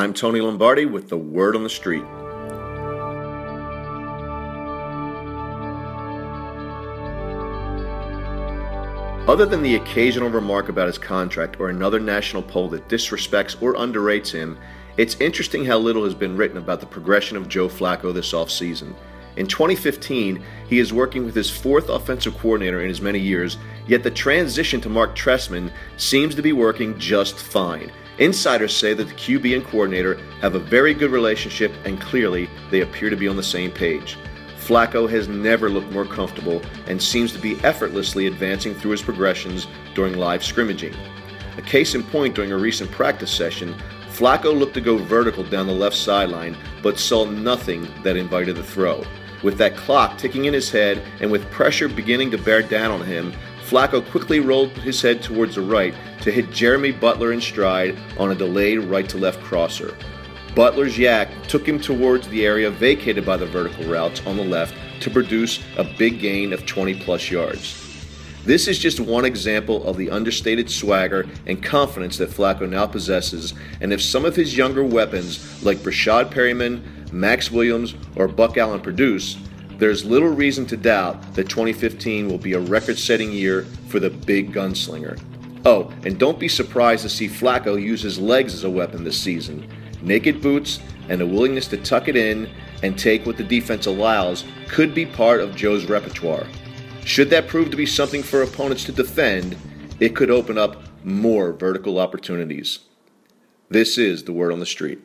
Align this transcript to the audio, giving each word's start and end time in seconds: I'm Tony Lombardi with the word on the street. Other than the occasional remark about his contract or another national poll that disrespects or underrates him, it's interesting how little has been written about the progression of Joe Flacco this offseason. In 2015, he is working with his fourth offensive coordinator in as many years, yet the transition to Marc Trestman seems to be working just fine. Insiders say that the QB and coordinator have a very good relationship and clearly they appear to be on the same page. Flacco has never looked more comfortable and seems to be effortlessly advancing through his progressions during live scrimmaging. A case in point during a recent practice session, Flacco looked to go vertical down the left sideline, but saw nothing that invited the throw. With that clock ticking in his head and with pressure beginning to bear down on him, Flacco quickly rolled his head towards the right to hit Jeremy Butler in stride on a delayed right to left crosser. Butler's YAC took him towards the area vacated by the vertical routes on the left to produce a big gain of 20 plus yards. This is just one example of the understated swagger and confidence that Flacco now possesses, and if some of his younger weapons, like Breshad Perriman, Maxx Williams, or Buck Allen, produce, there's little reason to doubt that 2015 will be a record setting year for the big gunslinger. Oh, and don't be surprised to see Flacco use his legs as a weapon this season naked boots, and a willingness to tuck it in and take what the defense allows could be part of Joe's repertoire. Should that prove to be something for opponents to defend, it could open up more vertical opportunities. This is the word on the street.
I'm 0.00 0.14
Tony 0.14 0.40
Lombardi 0.40 0.86
with 0.86 1.10
the 1.10 1.18
word 1.18 1.54
on 1.54 1.62
the 1.62 1.68
street. 1.68 2.04
Other 9.28 9.44
than 9.44 9.62
the 9.62 9.74
occasional 9.74 10.30
remark 10.30 10.70
about 10.70 10.86
his 10.86 10.96
contract 10.96 11.60
or 11.60 11.68
another 11.68 12.00
national 12.00 12.42
poll 12.42 12.70
that 12.70 12.88
disrespects 12.88 13.60
or 13.60 13.74
underrates 13.74 14.32
him, 14.32 14.58
it's 14.96 15.20
interesting 15.20 15.66
how 15.66 15.76
little 15.76 16.04
has 16.04 16.14
been 16.14 16.34
written 16.34 16.56
about 16.56 16.80
the 16.80 16.86
progression 16.86 17.36
of 17.36 17.50
Joe 17.50 17.68
Flacco 17.68 18.14
this 18.14 18.32
offseason. 18.32 18.94
In 19.36 19.46
2015, 19.46 20.42
he 20.66 20.78
is 20.78 20.94
working 20.94 21.26
with 21.26 21.34
his 21.34 21.50
fourth 21.50 21.90
offensive 21.90 22.38
coordinator 22.38 22.80
in 22.80 22.90
as 22.90 23.02
many 23.02 23.18
years, 23.18 23.58
yet 23.86 24.02
the 24.02 24.10
transition 24.10 24.80
to 24.80 24.88
Marc 24.88 25.14
Trestman 25.14 25.70
seems 25.98 26.34
to 26.36 26.42
be 26.42 26.54
working 26.54 26.98
just 26.98 27.36
fine. 27.38 27.92
Insiders 28.20 28.76
say 28.76 28.92
that 28.92 29.08
the 29.08 29.14
QB 29.14 29.54
and 29.54 29.64
coordinator 29.64 30.20
have 30.42 30.54
a 30.54 30.58
very 30.58 30.92
good 30.92 31.10
relationship 31.10 31.72
and 31.86 31.98
clearly 31.98 32.50
they 32.70 32.82
appear 32.82 33.08
to 33.08 33.16
be 33.16 33.26
on 33.26 33.36
the 33.36 33.42
same 33.42 33.70
page. 33.70 34.18
Flacco 34.58 35.08
has 35.08 35.26
never 35.26 35.70
looked 35.70 35.90
more 35.90 36.04
comfortable 36.04 36.60
and 36.86 37.02
seems 37.02 37.32
to 37.32 37.38
be 37.38 37.58
effortlessly 37.64 38.26
advancing 38.26 38.74
through 38.74 38.90
his 38.90 39.00
progressions 39.00 39.66
during 39.94 40.18
live 40.18 40.44
scrimmaging. 40.44 40.94
A 41.56 41.62
case 41.62 41.94
in 41.94 42.02
point 42.02 42.34
during 42.34 42.52
a 42.52 42.58
recent 42.58 42.90
practice 42.90 43.30
session, 43.30 43.74
Flacco 44.10 44.56
looked 44.56 44.74
to 44.74 44.82
go 44.82 44.98
vertical 44.98 45.42
down 45.42 45.66
the 45.66 45.72
left 45.72 45.96
sideline, 45.96 46.58
but 46.82 46.98
saw 46.98 47.24
nothing 47.24 47.88
that 48.02 48.18
invited 48.18 48.54
the 48.54 48.62
throw. 48.62 49.02
With 49.42 49.56
that 49.56 49.78
clock 49.78 50.18
ticking 50.18 50.44
in 50.44 50.52
his 50.52 50.70
head 50.70 51.02
and 51.20 51.32
with 51.32 51.50
pressure 51.50 51.88
beginning 51.88 52.30
to 52.32 52.38
bear 52.38 52.62
down 52.62 52.90
on 52.90 53.00
him, 53.00 53.32
Flacco 53.70 54.04
quickly 54.10 54.40
rolled 54.40 54.70
his 54.70 55.00
head 55.00 55.22
towards 55.22 55.54
the 55.54 55.62
right 55.62 55.94
to 56.22 56.32
hit 56.32 56.50
Jeremy 56.50 56.90
Butler 56.90 57.32
in 57.32 57.40
stride 57.40 57.96
on 58.18 58.32
a 58.32 58.34
delayed 58.34 58.80
right 58.80 59.08
to 59.08 59.16
left 59.16 59.40
crosser. 59.44 59.94
Butler's 60.56 60.96
YAC 60.96 61.46
took 61.46 61.68
him 61.68 61.78
towards 61.78 62.26
the 62.26 62.44
area 62.44 62.68
vacated 62.68 63.24
by 63.24 63.36
the 63.36 63.46
vertical 63.46 63.84
routes 63.84 64.26
on 64.26 64.36
the 64.36 64.42
left 64.42 64.74
to 65.02 65.08
produce 65.08 65.62
a 65.76 65.84
big 65.84 66.18
gain 66.18 66.52
of 66.52 66.66
20 66.66 67.00
plus 67.04 67.30
yards. 67.30 67.76
This 68.44 68.66
is 68.66 68.76
just 68.76 68.98
one 68.98 69.24
example 69.24 69.86
of 69.86 69.96
the 69.96 70.10
understated 70.10 70.68
swagger 70.68 71.28
and 71.46 71.62
confidence 71.62 72.18
that 72.18 72.30
Flacco 72.30 72.68
now 72.68 72.88
possesses, 72.88 73.54
and 73.80 73.92
if 73.92 74.02
some 74.02 74.24
of 74.24 74.34
his 74.34 74.56
younger 74.56 74.82
weapons, 74.82 75.62
like 75.62 75.78
Breshad 75.78 76.32
Perriman, 76.32 77.12
Maxx 77.12 77.52
Williams, 77.52 77.94
or 78.16 78.26
Buck 78.26 78.56
Allen, 78.56 78.80
produce, 78.80 79.36
there's 79.80 80.04
little 80.04 80.28
reason 80.28 80.66
to 80.66 80.76
doubt 80.76 81.34
that 81.34 81.48
2015 81.48 82.28
will 82.28 82.38
be 82.38 82.52
a 82.52 82.60
record 82.60 82.98
setting 82.98 83.32
year 83.32 83.62
for 83.88 83.98
the 83.98 84.10
big 84.10 84.52
gunslinger. 84.52 85.18
Oh, 85.64 85.90
and 86.04 86.18
don't 86.18 86.38
be 86.38 86.48
surprised 86.48 87.02
to 87.02 87.08
see 87.08 87.28
Flacco 87.28 87.80
use 87.80 88.02
his 88.02 88.18
legs 88.18 88.52
as 88.52 88.64
a 88.64 88.70
weapon 88.70 89.02
this 89.02 89.20
season 89.20 89.66
naked 90.02 90.40
boots, 90.40 90.80
and 91.10 91.20
a 91.20 91.26
willingness 91.26 91.66
to 91.68 91.76
tuck 91.76 92.08
it 92.08 92.16
in 92.16 92.48
and 92.82 92.98
take 92.98 93.26
what 93.26 93.36
the 93.36 93.44
defense 93.44 93.84
allows 93.84 94.44
could 94.68 94.94
be 94.94 95.04
part 95.04 95.40
of 95.40 95.54
Joe's 95.54 95.84
repertoire. 95.84 96.46
Should 97.04 97.28
that 97.30 97.48
prove 97.48 97.70
to 97.70 97.76
be 97.76 97.84
something 97.84 98.22
for 98.22 98.42
opponents 98.42 98.84
to 98.84 98.92
defend, 98.92 99.58
it 99.98 100.16
could 100.16 100.30
open 100.30 100.56
up 100.56 100.82
more 101.04 101.52
vertical 101.52 101.98
opportunities. 101.98 102.78
This 103.68 103.98
is 103.98 104.24
the 104.24 104.32
word 104.32 104.52
on 104.52 104.60
the 104.60 104.64
street. 104.64 105.00